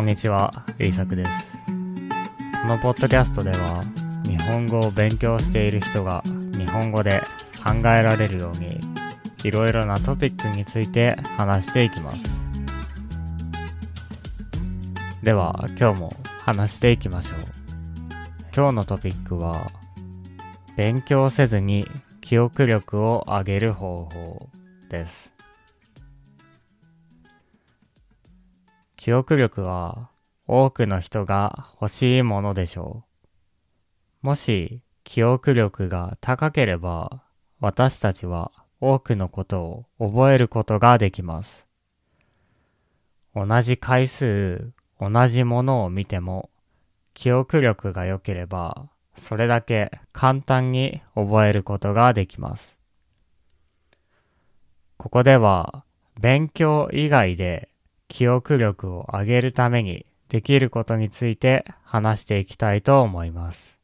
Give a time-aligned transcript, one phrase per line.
[0.00, 1.58] こんにちは、イーサクです。
[2.62, 3.84] このポッドキャストでは、
[4.24, 6.22] 日本語を勉強している人が
[6.56, 7.20] 日本語で
[7.62, 8.80] 考えられるように、
[9.44, 12.22] いろいろなトピックについて話していきます。
[15.22, 16.12] では、今日も
[16.46, 17.40] 話していきましょう。
[18.56, 19.70] 今日のトピックは、
[20.76, 21.86] 勉強せずに
[22.22, 24.48] 記憶力を上げる方法
[24.88, 25.30] です。
[29.00, 30.10] 記憶力は
[30.46, 33.02] 多くの人が欲しいものでしょ
[34.22, 34.26] う。
[34.26, 37.22] もし記憶力が高ければ
[37.60, 41.66] 私たちは多くのことを覚えることができます。
[43.34, 44.70] 同じ回数、
[45.00, 46.50] 同じものを見ても
[47.14, 52.76] 記憶力が良ければそれだけ簡単に覚えることができます。
[54.98, 55.84] ここでは
[56.20, 57.69] 勉強以外で
[58.10, 63.78] 記憶力を上げるためにできることについて話していきたいと思います。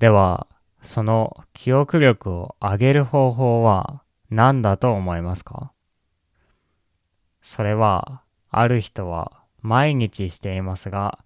[0.00, 0.48] では、
[0.82, 5.72] その記憶力を上げる方法は何だと思いますか？
[7.40, 11.20] それは、ある人は毎日していますが、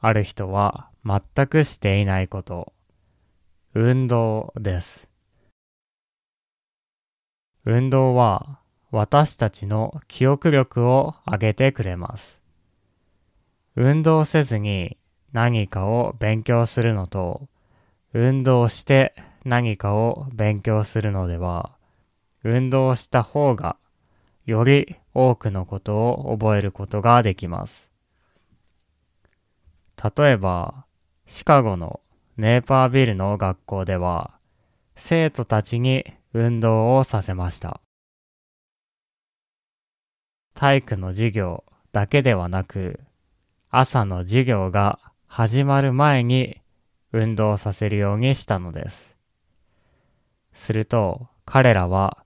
[0.00, 2.72] ある人は全くしていないこと、
[3.74, 5.08] 運動です。
[7.64, 8.58] 運動は
[8.96, 12.40] 私たちの記憶力を上げてくれます。
[13.74, 14.96] 運動せずに
[15.34, 17.46] 何かを勉強するのと、
[18.14, 21.76] 運動して何かを勉強するのでは、
[22.42, 23.76] 運動した方が
[24.46, 27.90] より多くのことを覚えることができます。
[30.16, 30.86] 例えば、
[31.26, 32.00] シカゴの
[32.38, 34.38] ネーパービルの学校では、
[34.96, 37.82] 生徒たちに運動をさせました。
[40.56, 43.00] 体育の授業だけではなく、
[43.70, 46.62] 朝の授業が始まる前に
[47.12, 49.14] 運動させるようにしたのです。
[50.54, 52.24] すると彼らは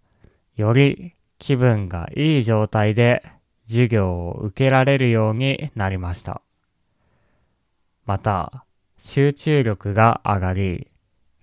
[0.55, 3.25] より気分がいい状態で
[3.67, 6.41] 授業を受けられるようになりました。
[8.07, 8.65] また
[9.01, 10.87] 集中力が上がり、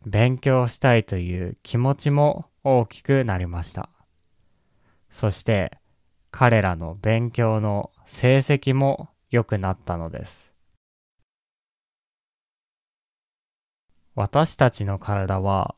[0.06, 3.90] 勉強したいという気持ちも大きくなりました。
[5.09, 5.78] そして
[6.32, 10.54] 彼らの勉強の成績も良くなったのです。
[14.16, 15.76] 私たちの体は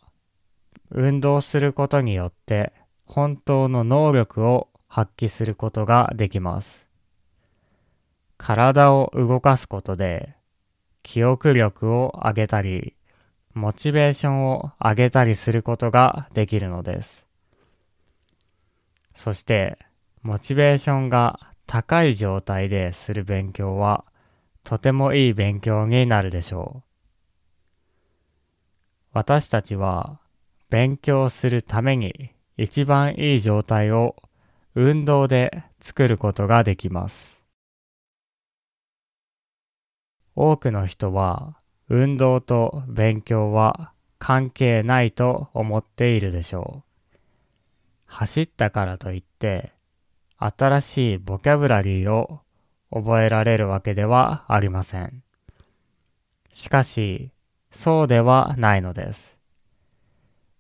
[0.92, 2.74] 運動することによって
[3.06, 6.88] 本当の能力を発揮することができます。
[8.38, 10.36] 体を動かすことで
[11.04, 12.96] 記憶力を上げたり、
[13.54, 17.26] モチベーションを上げたりすることができるのです。
[19.16, 19.78] そして、
[20.22, 24.04] モチベーションが高い状態でする勉強は
[24.64, 26.84] とてもいい勉強になるでしょう。
[29.14, 30.20] 私たちは
[30.70, 34.16] 勉強するために一番いい状態を
[34.76, 37.42] 運動で作ることができます。
[40.36, 41.58] 多くの人は
[41.88, 47.18] 運動と勉強は関係ないと思っているでしょう。
[48.06, 49.72] 走ったからといって
[50.42, 52.40] 新しいボキャブラリーを
[52.92, 55.22] 覚えられるわけではありません。
[56.52, 57.32] しかし、
[57.72, 59.38] そうではないのです。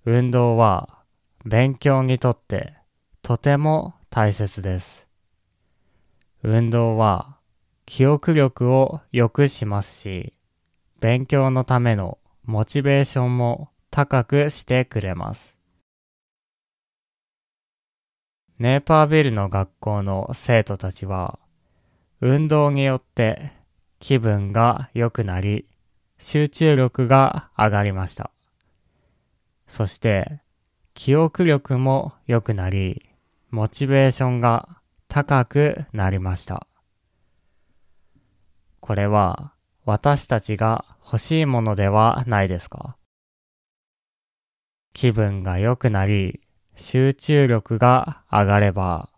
[0.06, 1.00] 運動は
[1.46, 2.74] 勉強にとって
[3.22, 5.06] とても大切です。
[6.44, 7.38] 運動は
[7.86, 10.34] 記憶力を良くしますし、
[11.00, 15.59] 勉強のためのモチベーションも高くしてくれます。
[18.60, 21.40] ネーパービルの学校の生徒たちは、
[22.20, 23.54] 運動によって
[24.00, 25.66] 気分が良くなり、
[26.18, 28.32] 集中力が上がりました。
[29.66, 30.42] そして、
[30.94, 33.10] 記憶力も良くなり、
[33.50, 34.68] モチベーションが
[35.08, 36.68] 高くなりました。
[38.82, 39.54] これは
[39.86, 42.98] 私たちが欲しいものではないですか？
[44.94, 46.42] 気分が良くなり、
[46.80, 49.10] 集中力が上がれば、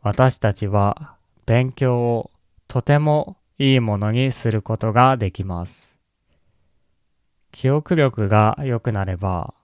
[0.00, 1.14] 私たちは
[1.46, 2.30] 勉強を
[2.66, 5.96] とてもいいものにすることができます。
[7.52, 9.54] 記憶力が良くなれば、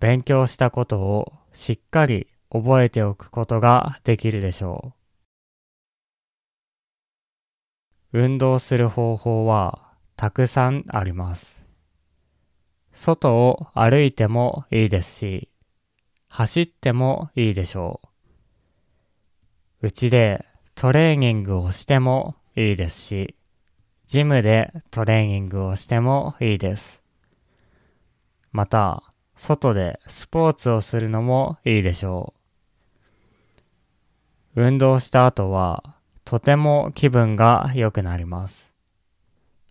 [0.00, 4.94] 勉強したことをしっかり覚えておくことができるでしょ
[8.12, 8.18] う。
[8.18, 11.62] 運動する方法はたくさんあります。
[12.92, 15.51] 外を歩いてもいいですし、
[16.34, 18.00] 走ってもいいでしょ
[19.82, 19.88] う。
[19.88, 23.36] うちでトレーニングをしてもいいですし、
[24.06, 27.02] ジムでトレーニングをしてもいいです。
[28.50, 29.02] また、
[29.36, 32.32] 外でスポーツをするのもいいでしょ
[34.54, 34.62] う。
[34.62, 38.72] 運動した後は、とても気分が良くなります。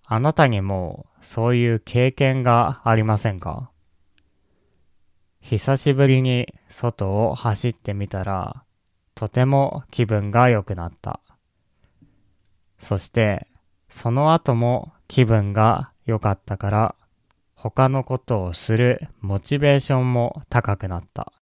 [0.06, 3.71] あなたにもそういう経験がありませんか？
[5.42, 8.64] 久しぶりに外を走ってみたら、
[9.16, 11.20] とても気分が良くなった。
[12.80, 13.48] そして、
[13.90, 16.96] その後も気分が良かったから、
[17.54, 21.34] 他のことをするモチベーションも高くなった。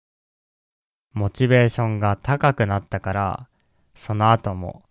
[1.13, 3.49] モチベーションが高くなったから、
[3.95, 4.85] その後も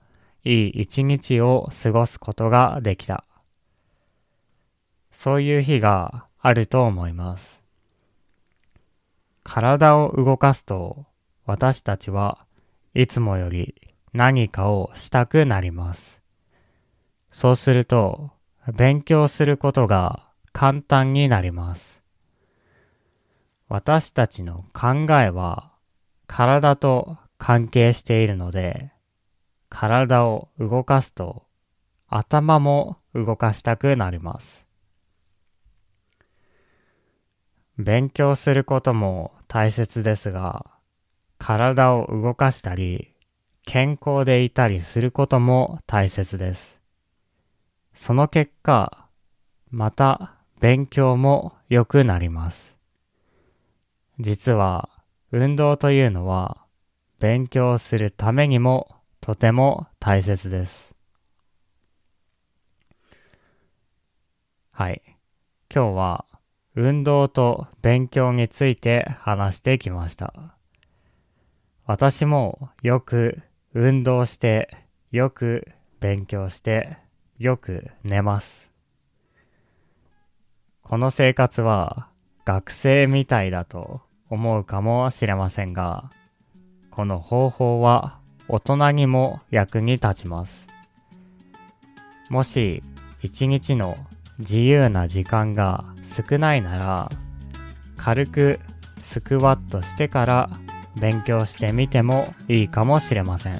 [0.44, 3.26] いい一日を過ごすことができた。
[5.12, 7.67] そういう日があると思います。
[9.50, 11.06] 体を動かすと
[11.46, 12.46] 私たちは
[12.94, 13.76] いつもより
[14.12, 16.22] 何かをしたくなります。
[17.32, 18.32] そうすると
[18.76, 22.04] 勉強することが簡単になります。
[23.70, 25.72] 私たちの考えは
[26.28, 28.92] 体と関係しているので、
[29.70, 31.44] 体を動かすと
[32.10, 34.67] 頭も動かしたくなります。
[37.78, 40.66] 勉強することも大切ですが、
[41.38, 43.14] 体を動かしたり、
[43.66, 46.80] 健康でいたりすることも大切です。
[47.94, 49.08] その結果、
[49.70, 52.78] また勉強も良くなります。
[54.20, 54.90] 実は
[55.32, 56.66] 運動というのは
[57.20, 60.96] 勉強するためにもとても大切です。
[64.72, 65.02] はい。
[65.74, 66.26] 今日は
[66.80, 70.32] 運動と勉強について話してきました。
[71.88, 73.42] 私もよく
[73.74, 74.78] 運動して、
[75.12, 75.68] よく
[76.00, 76.98] 勉強して、
[77.40, 78.70] よく寝ます。
[80.84, 82.10] この生活は
[82.46, 86.12] 学生みたいだと思うかもしれませんが、
[86.92, 90.68] この方法は大人にも役に立ちます。
[92.30, 92.84] もし
[93.24, 93.98] 一日の
[94.38, 97.10] 自由な時間が少ないなら、
[97.98, 98.60] 軽く
[99.04, 100.50] スクワットしてから
[101.00, 103.60] 勉強してみてもいいかもしれません。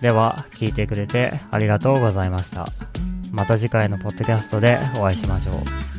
[0.00, 2.66] では、聞いてくれてありがとうございました。
[3.32, 5.97] また次回のポッドキャストでお会いしましょう。